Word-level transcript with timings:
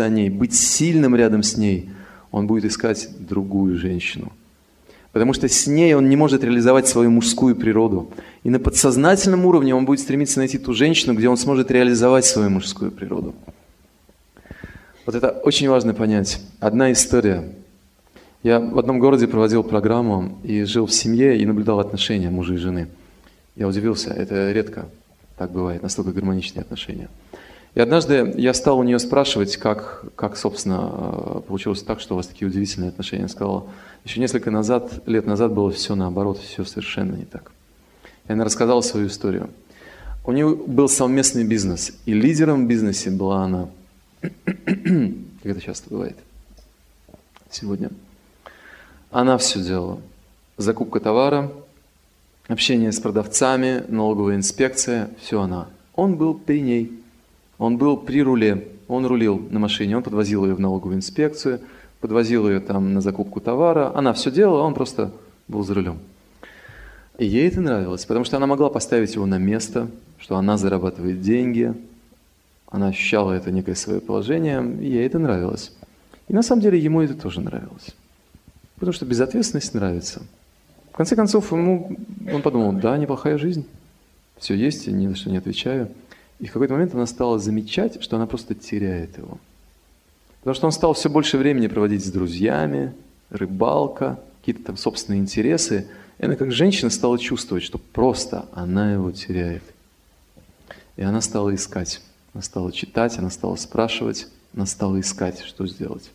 о 0.00 0.08
ней, 0.08 0.30
быть 0.30 0.54
сильным 0.54 1.14
рядом 1.14 1.42
с 1.42 1.58
ней, 1.58 1.90
он 2.30 2.46
будет 2.46 2.64
искать 2.64 3.10
другую 3.18 3.76
женщину. 3.76 4.32
Потому 5.12 5.34
что 5.34 5.46
с 5.50 5.66
ней 5.66 5.92
он 5.92 6.08
не 6.08 6.16
может 6.16 6.42
реализовать 6.42 6.88
свою 6.88 7.10
мужскую 7.10 7.54
природу. 7.54 8.10
И 8.42 8.48
на 8.48 8.58
подсознательном 8.58 9.44
уровне 9.44 9.74
он 9.74 9.84
будет 9.84 10.00
стремиться 10.00 10.38
найти 10.38 10.56
ту 10.56 10.72
женщину, 10.72 11.12
где 11.12 11.28
он 11.28 11.36
сможет 11.36 11.70
реализовать 11.70 12.24
свою 12.24 12.48
мужскую 12.48 12.90
природу. 12.90 13.34
Вот 15.04 15.14
это 15.14 15.28
очень 15.28 15.68
важно 15.68 15.92
понять. 15.92 16.40
Одна 16.58 16.90
история. 16.90 17.52
Я 18.42 18.60
в 18.60 18.78
одном 18.78 18.98
городе 18.98 19.28
проводил 19.28 19.62
программу 19.62 20.38
и 20.42 20.62
жил 20.64 20.86
в 20.86 20.92
семье 20.94 21.36
и 21.36 21.44
наблюдал 21.44 21.80
отношения 21.80 22.30
мужа 22.30 22.54
и 22.54 22.56
жены. 22.56 22.88
Я 23.56 23.68
удивился, 23.68 24.10
это 24.10 24.52
редко 24.52 24.86
так 25.36 25.50
бывает, 25.50 25.82
настолько 25.82 26.12
гармоничные 26.12 26.62
отношения. 26.62 27.10
И 27.74 27.80
однажды 27.80 28.34
я 28.36 28.52
стал 28.52 28.78
у 28.78 28.82
нее 28.82 28.98
спрашивать, 28.98 29.56
как, 29.56 30.04
как, 30.14 30.36
собственно, 30.36 30.90
э, 30.92 31.40
получилось 31.46 31.82
так, 31.82 32.00
что 32.00 32.14
у 32.14 32.16
вас 32.16 32.26
такие 32.26 32.46
удивительные 32.46 32.90
отношения. 32.90 33.22
Она 33.22 33.28
сказала, 33.28 33.66
еще 34.04 34.20
несколько 34.20 34.50
назад, 34.50 35.02
лет 35.06 35.26
назад 35.26 35.52
было 35.52 35.70
все 35.70 35.94
наоборот, 35.94 36.38
все 36.38 36.64
совершенно 36.64 37.14
не 37.14 37.24
так. 37.24 37.52
И 38.28 38.32
она 38.32 38.44
рассказала 38.44 38.82
свою 38.82 39.06
историю. 39.06 39.48
У 40.24 40.32
нее 40.32 40.54
был 40.54 40.88
совместный 40.88 41.44
бизнес, 41.44 41.92
и 42.04 42.12
лидером 42.12 42.66
в 42.66 42.68
бизнесе 42.68 43.10
была 43.10 43.44
она. 43.44 43.68
как 44.20 45.52
это 45.52 45.60
часто 45.60 45.90
бывает 45.90 46.16
сегодня. 47.50 47.90
Она 49.10 49.36
все 49.38 49.60
делала. 49.60 50.00
Закупка 50.56 51.00
товара, 51.00 51.52
общение 52.48 52.92
с 52.92 53.00
продавцами, 53.00 53.84
налоговая 53.88 54.36
инспекция, 54.36 55.10
все 55.20 55.40
она. 55.40 55.68
Он 55.94 56.16
был 56.16 56.34
при 56.34 56.60
ней. 56.60 57.01
Он 57.62 57.76
был 57.78 57.96
при 57.96 58.20
руле, 58.24 58.66
он 58.88 59.06
рулил 59.06 59.38
на 59.50 59.60
машине, 59.60 59.96
он 59.96 60.02
подвозил 60.02 60.44
ее 60.44 60.54
в 60.54 60.58
налоговую 60.58 60.96
инспекцию, 60.96 61.60
подвозил 62.00 62.48
ее 62.48 62.58
там 62.58 62.92
на 62.92 63.00
закупку 63.00 63.38
товара. 63.38 63.92
Она 63.94 64.12
все 64.14 64.32
делала, 64.32 64.62
он 64.62 64.74
просто 64.74 65.12
был 65.46 65.62
за 65.62 65.74
рулем. 65.74 66.00
И 67.18 67.24
ей 67.24 67.46
это 67.46 67.60
нравилось, 67.60 68.04
потому 68.04 68.24
что 68.24 68.36
она 68.36 68.48
могла 68.48 68.68
поставить 68.68 69.14
его 69.14 69.26
на 69.26 69.38
место, 69.38 69.88
что 70.18 70.38
она 70.38 70.58
зарабатывает 70.58 71.20
деньги, 71.20 71.72
она 72.66 72.88
ощущала 72.88 73.30
это 73.30 73.52
некое 73.52 73.76
свое 73.76 74.00
положение, 74.00 74.60
и 74.80 74.88
ей 74.88 75.06
это 75.06 75.20
нравилось. 75.20 75.72
И 76.26 76.32
на 76.32 76.42
самом 76.42 76.62
деле 76.62 76.80
ему 76.80 77.00
это 77.00 77.14
тоже 77.14 77.40
нравилось. 77.40 77.94
Потому 78.74 78.92
что 78.92 79.06
безответственность 79.06 79.72
нравится. 79.72 80.22
В 80.90 80.96
конце 80.96 81.14
концов, 81.14 81.52
ему, 81.52 81.96
он 82.28 82.42
подумал, 82.42 82.72
да, 82.72 82.98
неплохая 82.98 83.38
жизнь, 83.38 83.68
все 84.36 84.56
есть, 84.56 84.88
ни 84.88 85.06
на 85.06 85.14
что 85.14 85.30
не 85.30 85.36
отвечаю. 85.36 85.90
И 86.42 86.46
в 86.46 86.52
какой-то 86.52 86.72
момент 86.74 86.92
она 86.92 87.06
стала 87.06 87.38
замечать, 87.38 88.02
что 88.02 88.16
она 88.16 88.26
просто 88.26 88.56
теряет 88.56 89.16
его. 89.16 89.38
Потому 90.40 90.56
что 90.56 90.66
он 90.66 90.72
стал 90.72 90.92
все 90.92 91.08
больше 91.08 91.38
времени 91.38 91.68
проводить 91.68 92.04
с 92.04 92.10
друзьями, 92.10 92.92
рыбалка, 93.30 94.18
какие-то 94.40 94.64
там 94.64 94.76
собственные 94.76 95.20
интересы. 95.20 95.86
И 96.18 96.24
она 96.24 96.34
как 96.34 96.50
женщина 96.50 96.90
стала 96.90 97.16
чувствовать, 97.16 97.62
что 97.62 97.78
просто 97.78 98.46
она 98.54 98.92
его 98.92 99.12
теряет. 99.12 99.62
И 100.96 101.02
она 101.02 101.20
стала 101.20 101.54
искать. 101.54 102.02
Она 102.34 102.42
стала 102.42 102.72
читать, 102.72 103.18
она 103.18 103.30
стала 103.30 103.54
спрашивать, 103.54 104.26
она 104.52 104.66
стала 104.66 104.98
искать, 104.98 105.42
что 105.42 105.68
сделать. 105.68 106.10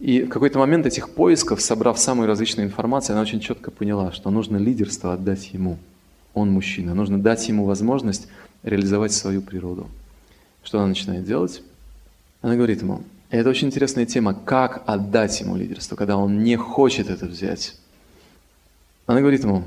И 0.00 0.22
в 0.22 0.30
какой-то 0.30 0.58
момент 0.58 0.84
этих 0.84 1.10
поисков, 1.10 1.60
собрав 1.60 2.00
самую 2.00 2.26
различную 2.26 2.66
информацию, 2.66 3.14
она 3.14 3.22
очень 3.22 3.38
четко 3.38 3.70
поняла, 3.70 4.10
что 4.10 4.30
нужно 4.30 4.56
лидерство 4.56 5.12
отдать 5.12 5.52
ему. 5.52 5.78
Он 6.34 6.50
мужчина. 6.50 6.92
Нужно 6.92 7.20
дать 7.20 7.46
ему 7.46 7.66
возможность 7.66 8.26
реализовать 8.62 9.12
свою 9.12 9.42
природу. 9.42 9.88
Что 10.62 10.78
она 10.78 10.88
начинает 10.88 11.24
делать? 11.24 11.62
Она 12.42 12.54
говорит 12.56 12.82
ему, 12.82 13.02
это 13.30 13.50
очень 13.50 13.68
интересная 13.68 14.06
тема, 14.06 14.34
как 14.34 14.82
отдать 14.86 15.40
ему 15.40 15.56
лидерство, 15.56 15.96
когда 15.96 16.16
он 16.16 16.42
не 16.42 16.56
хочет 16.56 17.10
это 17.10 17.26
взять. 17.26 17.74
Она 19.06 19.20
говорит 19.20 19.42
ему, 19.42 19.64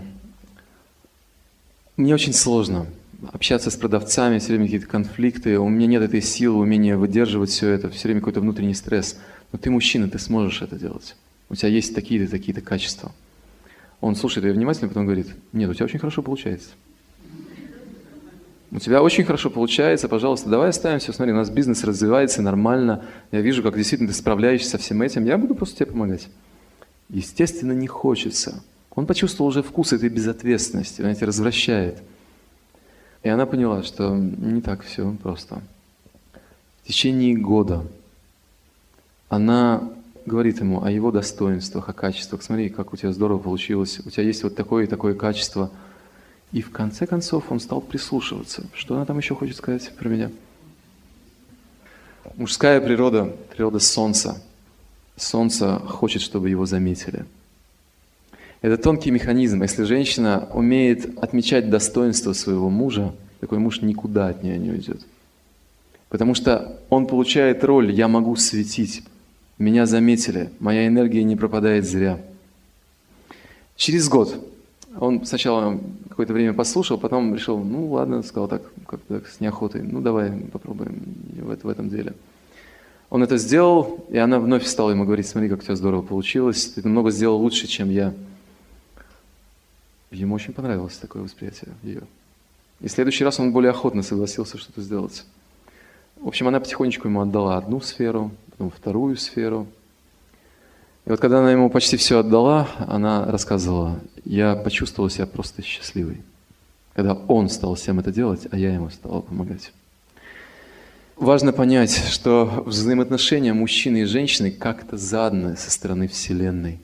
мне 1.98 2.14
очень 2.14 2.34
сложно 2.34 2.88
общаться 3.32 3.70
с 3.70 3.76
продавцами, 3.76 4.40
все 4.40 4.50
время 4.50 4.66
какие-то 4.66 4.88
конфликты, 4.88 5.60
у 5.60 5.70
меня 5.70 5.88
нет 5.88 6.02
этой 6.02 6.22
силы, 6.22 6.60
умения 6.60 6.98
выдерживать 6.98 7.52
все 7.52 7.70
это, 7.70 7.90
все 7.90 8.08
время 8.08 8.22
какой-то 8.22 8.42
внутренний 8.42 8.74
стресс. 8.74 9.18
Но 9.52 9.60
ты 9.60 9.70
мужчина, 9.70 10.10
ты 10.10 10.18
сможешь 10.18 10.62
это 10.62 10.78
делать. 10.78 11.16
У 11.50 11.56
тебя 11.56 11.70
есть 11.70 11.94
такие-то, 11.94 12.32
такие-то 12.32 12.62
качества. 12.62 13.12
Он 14.00 14.16
слушает 14.16 14.46
ее 14.46 14.54
внимательно, 14.54 14.88
потом 14.88 15.06
говорит, 15.06 15.28
нет, 15.54 15.70
у 15.70 15.74
тебя 15.74 15.86
очень 15.86 16.00
хорошо 16.00 16.24
получается. 16.24 16.70
У 18.74 18.80
тебя 18.80 19.04
очень 19.04 19.26
хорошо 19.26 19.50
получается, 19.50 20.08
пожалуйста, 20.08 20.50
давай 20.50 20.70
оставим 20.70 21.00
все, 21.00 21.12
смотри, 21.12 21.34
у 21.34 21.36
нас 21.36 21.50
бизнес 21.50 21.84
развивается 21.84 22.42
нормально, 22.42 23.04
я 23.32 23.42
вижу, 23.42 23.64
как 23.64 23.76
действительно 23.76 24.10
ты 24.10 24.16
справляешься 24.16 24.70
со 24.70 24.78
всем 24.78 25.02
этим, 25.02 25.26
я 25.26 25.38
буду 25.38 25.56
просто 25.56 25.80
тебе 25.80 25.88
помогать. 25.88 26.30
Естественно, 27.10 27.74
не 27.74 27.88
хочется. 27.88 28.64
Он 28.96 29.06
почувствовал 29.06 29.50
уже 29.50 29.62
вкус 29.62 29.92
этой 29.92 30.08
безответственности, 30.08 31.02
знаете, 31.02 31.26
развращает. 31.26 32.02
И 33.24 33.30
она 33.30 33.46
поняла, 33.46 33.84
что 33.84 34.16
не 34.16 34.62
так 34.62 34.84
все 34.84 35.14
просто. 35.22 35.62
В 36.84 36.88
течение 36.88 37.36
года 37.36 37.86
она 39.28 39.84
говорит 40.26 40.62
ему 40.62 40.82
о 40.82 40.90
его 40.90 41.12
достоинствах, 41.12 41.90
о 41.90 41.94
качествах. 41.94 42.42
Смотри, 42.42 42.70
как 42.70 42.94
у 42.94 42.98
тебя 42.98 43.12
здорово 43.12 43.40
получилось, 43.40 44.00
у 44.06 44.10
тебя 44.10 44.24
есть 44.24 44.44
вот 44.44 44.56
такое 44.56 44.86
и 44.86 44.88
такое 44.88 45.14
качество– 45.14 45.72
и 46.52 46.62
в 46.62 46.72
конце 46.72 47.08
концов 47.08 47.52
он 47.52 47.60
стал 47.60 47.82
прислушиваться. 47.82 48.66
Что 48.74 48.96
она 48.96 49.06
там 49.06 49.18
еще 49.18 49.36
хочет 49.36 49.56
сказать 49.56 49.92
про 49.98 50.10
меня? 50.10 50.32
Мужская 52.36 52.82
природа, 52.82 53.34
природа 53.54 53.80
солнца. 53.80 54.42
Солнце 55.16 55.80
хочет, 55.80 56.22
чтобы 56.22 56.50
его 56.50 56.66
заметили. 56.66 57.26
Это 58.62 58.78
тонкий 58.78 59.12
механизм. 59.12 59.62
Если 59.62 59.84
женщина 59.84 60.48
умеет 60.54 61.18
отмечать 61.18 61.70
достоинство 61.70 62.34
своего 62.34 62.70
мужа, 62.70 63.14
такой 63.40 63.58
муж 63.58 63.82
никуда 63.82 64.28
от 64.28 64.44
нее 64.44 64.58
не 64.58 64.72
уйдет. 64.72 65.02
Потому 66.10 66.36
что 66.36 66.80
он 66.90 67.08
получает 67.08 67.64
роль 67.64 67.92
«я 67.92 68.08
могу 68.08 68.36
светить», 68.36 69.04
«меня 69.58 69.86
заметили», 69.86 70.50
«моя 70.60 70.86
энергия 70.86 71.24
не 71.24 71.36
пропадает 71.36 71.86
зря». 71.88 72.20
Через 73.76 74.10
год 74.10 74.46
он 75.00 75.26
сначала 75.26 75.80
какое-то 76.10 76.34
время 76.34 76.54
послушал, 76.54 76.98
потом 76.98 77.34
решил, 77.34 77.60
ну 77.60 77.92
ладно, 77.92 78.24
сказал 78.24 78.48
так, 78.48 78.62
как-то 78.88 79.22
с 79.26 79.40
неохотой, 79.40 79.82
ну 79.82 80.02
давай 80.02 80.32
попробуем 80.32 81.02
в, 81.28 81.64
в 81.64 81.70
этом 81.70 81.90
деле. 81.90 82.14
Он 83.10 83.24
это 83.24 83.38
сделал, 83.38 84.06
и 84.10 84.18
она 84.18 84.40
вновь 84.40 84.66
стала 84.66 84.92
ему 84.92 85.06
говорить, 85.06 85.28
смотри, 85.28 85.50
как 85.50 85.60
у 85.60 85.64
тебя 85.64 85.76
здорово 85.76 86.02
получилось, 86.02 86.74
ты 86.74 86.88
много 86.88 87.12
сделал 87.12 87.38
лучше, 87.38 87.68
чем 87.68 87.90
я. 87.90 88.14
Ему 90.12 90.36
очень 90.36 90.54
понравилось 90.54 90.98
такое 90.98 91.24
восприятие 91.24 91.72
ее. 91.84 92.04
И 92.82 92.88
в 92.88 92.92
следующий 92.92 93.24
раз 93.24 93.40
он 93.40 93.54
более 93.54 93.72
охотно 93.72 94.02
согласился 94.02 94.58
что-то 94.58 94.82
сделать. 94.82 95.26
В 96.18 96.28
общем, 96.28 96.48
она 96.48 96.60
потихонечку 96.60 97.08
ему 97.08 97.22
отдала 97.22 97.58
одну 97.58 97.80
сферу, 97.82 98.32
потом 98.52 98.70
вторую 98.70 99.16
сферу– 99.18 99.68
и 101.06 101.10
вот 101.10 101.20
когда 101.20 101.40
она 101.40 101.52
ему 101.52 101.70
почти 101.70 101.98
все 101.98 102.20
отдала, 102.20 102.68
она 102.88 103.26
рассказывала, 103.26 104.00
я 104.24 104.56
почувствовала 104.56 105.10
себя 105.10 105.26
просто 105.26 105.62
счастливой. 105.64 106.18
Когда 106.94 107.14
он 107.14 107.50
стал 107.50 107.76
всем 107.76 108.00
это 108.00 108.12
делать, 108.12 108.48
а 108.52 108.58
я 108.58 108.74
ему 108.74 108.90
стала 108.90 109.22
помогать. 109.22 109.72
Важно 111.16 111.54
понять, 111.54 111.92
что 112.10 112.64
взаимоотношения 112.66 113.54
мужчины 113.54 114.02
и 114.02 114.06
женщины 114.06 114.52
как-то 114.52 114.98
заданы 114.98 115.56
со 115.56 115.72
стороны 115.72 116.08
Вселенной. 116.08 116.80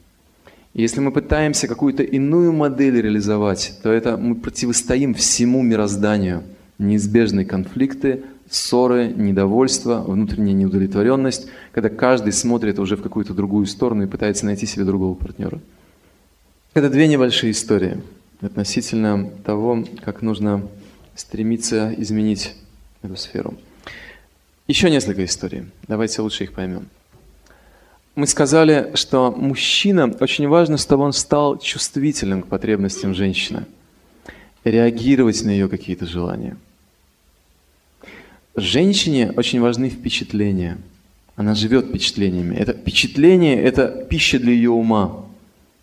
И 0.73 0.81
если 0.81 0.99
мы 0.99 1.11
пытаемся 1.11 1.67
какую-то 1.67 2.03
иную 2.03 2.53
модель 2.53 3.01
реализовать, 3.01 3.79
то 3.81 3.91
это 3.91 4.15
мы 4.15 4.35
противостоим 4.35 5.13
всему 5.15 5.63
мирозданию. 5.63 6.43
Неизбежные 6.77 7.45
конфликты, 7.45 8.25
ссоры, 8.49 9.07
недовольство, 9.07 10.01
внутренняя 10.01 10.53
неудовлетворенность, 10.53 11.47
когда 11.71 11.89
каждый 11.89 12.33
смотрит 12.33 12.79
уже 12.79 12.95
в 12.95 13.01
какую-то 13.01 13.33
другую 13.33 13.65
сторону 13.65 14.03
и 14.03 14.07
пытается 14.07 14.45
найти 14.45 14.65
себе 14.65 14.85
другого 14.85 15.15
партнера. 15.15 15.59
Это 16.73 16.89
две 16.89 17.07
небольшие 17.07 17.51
истории 17.51 18.01
относительно 18.41 19.29
того, 19.43 19.83
как 20.03 20.21
нужно 20.21 20.67
стремиться 21.15 21.93
изменить 21.97 22.55
эту 23.01 23.15
сферу. 23.15 23.55
Еще 24.67 24.89
несколько 24.89 25.25
историй. 25.25 25.65
Давайте 25.87 26.21
лучше 26.21 26.43
их 26.43 26.53
поймем. 26.53 26.87
Мы 28.15 28.27
сказали, 28.27 28.91
что 28.95 29.31
мужчина, 29.31 30.13
очень 30.19 30.47
важно, 30.47 30.77
чтобы 30.77 31.03
он 31.03 31.13
стал 31.13 31.57
чувствительным 31.59 32.43
к 32.43 32.47
потребностям 32.47 33.13
женщины, 33.13 33.65
реагировать 34.63 35.43
на 35.43 35.49
ее 35.49 35.69
какие-то 35.69 36.05
желания– 36.05 36.57
Женщине 38.57 39.31
очень 39.37 39.61
важны 39.61 39.87
впечатления. 39.87 40.79
Она 41.35 41.53
живет 41.53 41.85
впечатлениями. 41.85 42.55
Это 42.55 42.73
впечатление– 42.73 43.61
это 43.63 43.87
пища 44.09 44.39
для 44.39 44.51
ее 44.51 44.71
ума. 44.71 45.25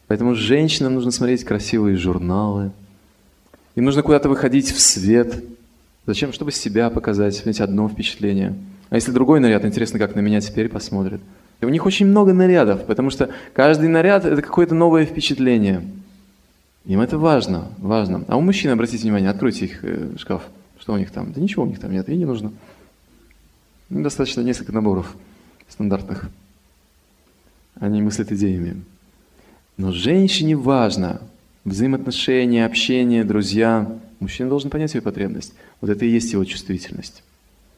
Поэтому 0.08 0.34
женщинам 0.34 0.94
нужно 0.94 1.12
смотреть 1.12 1.44
красивые 1.44 1.96
журналы. 1.96 2.72
Им 3.76 3.84
нужно 3.84 4.02
куда-то 4.02 4.28
выходить 4.28 4.72
в 4.72 4.80
свет. 4.80 5.44
Зачем? 6.04 6.32
Чтобы 6.32 6.50
себя 6.50 6.90
показать. 6.90 7.36
Знаете, 7.36 7.62
одно 7.62 7.88
впечатление. 7.88 8.56
А 8.90 8.96
если 8.96 9.12
другой 9.12 9.38
наряд, 9.38 9.64
интересно, 9.64 10.00
как 10.00 10.16
на 10.16 10.20
меня 10.20 10.40
теперь 10.40 10.68
посмотрят. 10.68 11.20
И 11.60 11.66
у 11.66 11.68
них 11.68 11.86
очень 11.86 12.06
много 12.06 12.32
нарядов, 12.32 12.86
потому 12.86 13.10
что 13.10 13.30
каждый 13.52 13.88
наряд– 13.88 14.24
это 14.26 14.42
какое-то 14.42 14.74
новое 14.74 15.06
впечатление. 15.06 15.84
Им 16.86 17.00
это 17.00 17.18
важно, 17.18 17.68
важно. 17.78 18.24
А 18.26 18.36
у 18.36 18.40
мужчин, 18.40 18.72
обратите 18.72 19.04
внимание, 19.04 19.30
откройте 19.30 19.66
их 19.66 19.84
э, 19.84 20.16
шкаф. 20.18 20.42
Что 20.84 20.92
у 20.92 20.98
них 20.98 21.10
там? 21.10 21.32
Да 21.32 21.40
ничего 21.40 21.62
у 21.62 21.66
них 21.66 21.80
там 21.80 21.92
нет, 21.92 22.06
и 22.10 22.14
не 22.14 22.26
нужно. 22.26 22.52
Им 23.88 24.02
достаточно 24.02 24.42
несколько 24.42 24.70
наборов 24.70 25.16
стандартных. 25.66 26.28
Они 27.76 28.02
мыслят 28.02 28.30
идеями. 28.32 28.84
Но 29.78 29.92
женщине 29.92 30.56
важно 30.56 31.22
взаимоотношения, 31.64 32.66
общение, 32.66 33.24
друзья. 33.24 33.98
Мужчина 34.20 34.50
должен 34.50 34.68
понять 34.68 34.90
свою 34.90 35.02
потребность. 35.02 35.54
Вот 35.80 35.88
это 35.88 36.04
и 36.04 36.10
есть 36.10 36.34
его 36.34 36.44
чувствительность. 36.44 37.22